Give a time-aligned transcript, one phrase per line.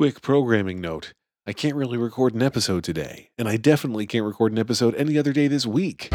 [0.00, 1.12] Quick programming note
[1.46, 5.18] I can't really record an episode today, and I definitely can't record an episode any
[5.18, 6.10] other day this week.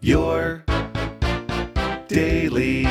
[0.00, 0.64] Your
[2.08, 2.84] Daily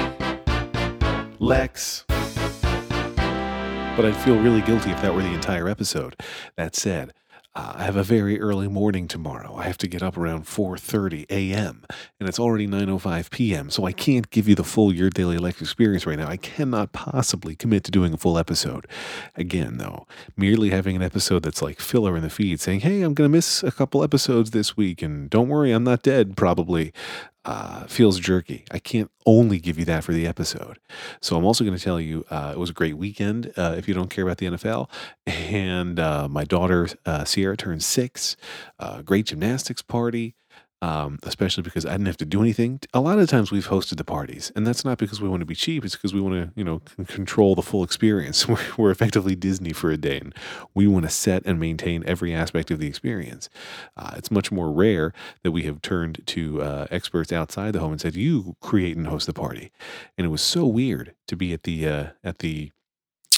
[1.40, 2.06] Lex.
[2.08, 6.16] But I'd feel really guilty if that were the entire episode.
[6.56, 7.14] That said,
[7.60, 9.56] uh, I have a very early morning tomorrow.
[9.56, 11.84] I have to get up around 4:30 a.m.
[12.18, 13.70] and it's already 9:05 p.m.
[13.70, 16.30] So I can't give you the full Your Daily Life experience right now.
[16.30, 18.88] I cannot possibly commit to doing a full episode.
[19.36, 23.14] Again, though, merely having an episode that's like filler in the feed, saying, "Hey, I'm
[23.14, 26.94] going to miss a couple episodes this week, and don't worry, I'm not dead." Probably
[27.46, 28.66] uh, feels jerky.
[28.72, 30.80] I can't only give you that for the episode.
[31.22, 33.88] So I'm also going to tell you uh, it was a great weekend uh, if
[33.88, 34.90] you don't care about the NFL.
[35.26, 38.36] And uh, my daughter, uh, Sierra, turned six.
[38.78, 40.36] Uh, great gymnastics party
[40.82, 42.80] um, especially because I didn't have to do anything.
[42.94, 45.46] A lot of times we've hosted the parties, and that's not because we want to
[45.46, 45.84] be cheap.
[45.84, 48.48] It's because we want to, you know, c- control the full experience.
[48.78, 50.34] We're, effectively Disney for a day, and
[50.74, 53.50] we want to set and maintain every aspect of the experience.
[53.96, 55.14] Uh, it's much more rare
[55.44, 59.08] that we have turned to uh, experts outside the home and said, "You create and
[59.08, 59.72] host the party,"
[60.18, 62.72] and it was so weird to be at the uh, at the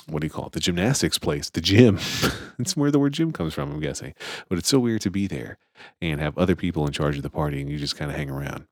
[0.07, 0.53] what do you call it?
[0.53, 1.99] The gymnastics place, the gym.
[2.61, 4.13] it's where the word gym comes from, I'm guessing.
[4.49, 5.57] But it's so weird to be there
[6.01, 8.29] and have other people in charge of the party and you just kind of hang
[8.29, 8.67] around.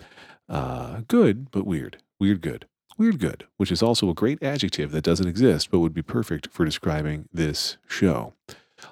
[0.47, 1.97] Uh, good, but weird.
[2.19, 2.65] Weird good.
[2.97, 6.49] Weird good, which is also a great adjective that doesn't exist but would be perfect
[6.51, 8.33] for describing this show.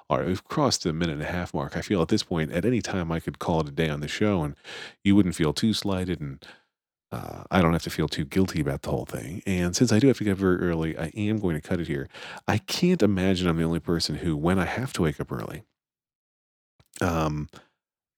[0.09, 1.75] All right, we've crossed the minute and a half mark.
[1.75, 4.01] I feel at this point, at any time, I could call it a day on
[4.01, 4.55] the show and
[5.03, 6.45] you wouldn't feel too slighted and
[7.11, 9.41] uh, I don't have to feel too guilty about the whole thing.
[9.45, 11.79] And since I do have to get up very early, I am going to cut
[11.79, 12.09] it here.
[12.47, 15.63] I can't imagine I'm the only person who, when I have to wake up early,
[17.01, 17.49] um,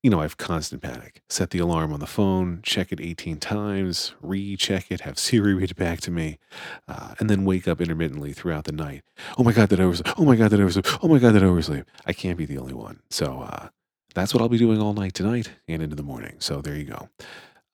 [0.02, 1.22] you know, I have constant panic.
[1.30, 5.72] Set the alarm on the phone, check it 18 times, recheck it, have Siri read
[5.72, 6.40] it back to me,
[6.88, 9.04] uh, and then wake up intermittently throughout the night.
[9.38, 10.18] Oh my God, that I oversleep.
[10.18, 11.04] Oh my God, that I oversleep.
[11.04, 11.86] Oh my God, that I oversleep.
[12.06, 13.02] I can't be the only one.
[13.10, 13.70] So uh,
[14.16, 16.38] that's what I'll be doing all night tonight and into the morning.
[16.40, 17.10] So there you go.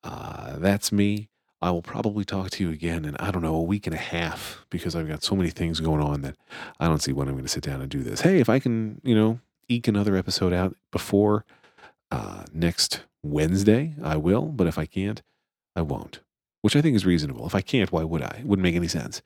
[0.06, 1.28] Uh, that's me.
[1.60, 3.98] I will probably talk to you again in, I don't know, a week and a
[3.98, 6.36] half because I've got so many things going on that
[6.78, 8.20] I don't see when I'm going to sit down and do this.
[8.20, 11.44] Hey, if I can, you know, eke another episode out before
[12.10, 14.42] uh, next Wednesday, I will.
[14.42, 15.22] But if I can't,
[15.74, 16.20] I won't,
[16.62, 17.46] which I think is reasonable.
[17.46, 18.36] If I can't, why would I?
[18.40, 19.22] It wouldn't make any sense.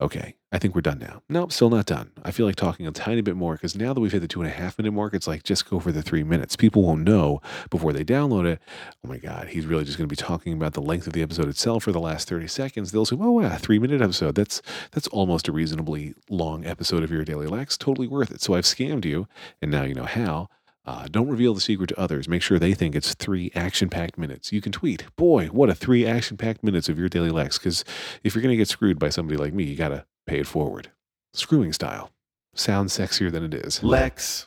[0.00, 1.22] Okay, I think we're done now.
[1.28, 2.10] Nope, still not done.
[2.24, 4.40] I feel like talking a tiny bit more because now that we've hit the two
[4.42, 6.56] and a half minute mark, it's like just go for the three minutes.
[6.56, 7.40] People won't know
[7.70, 8.60] before they download it.
[9.04, 11.22] Oh my God, he's really just going to be talking about the length of the
[11.22, 12.90] episode itself for the last 30 seconds.
[12.90, 14.34] They'll say, oh, yeah, three minute episode.
[14.34, 14.60] That's,
[14.90, 17.78] that's almost a reasonably long episode of your Daily Lex.
[17.78, 18.42] Totally worth it.
[18.42, 19.28] So I've scammed you,
[19.62, 20.48] and now you know how.
[20.86, 22.28] Uh, don't reveal the secret to others.
[22.28, 24.52] Make sure they think it's three action packed minutes.
[24.52, 27.58] You can tweet, boy, what a three action packed minutes of your daily Lex.
[27.58, 27.84] Because
[28.22, 30.46] if you're going to get screwed by somebody like me, you got to pay it
[30.46, 30.90] forward.
[31.32, 32.10] Screwing style.
[32.54, 33.82] Sounds sexier than it is.
[33.82, 34.46] Lex.